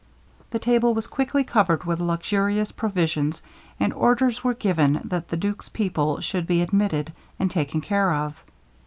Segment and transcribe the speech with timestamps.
[0.49, 3.43] The table was quickly covered with luxurious provisions,
[3.79, 8.41] and orders were given that the duke's people should be admitted, and taken care of.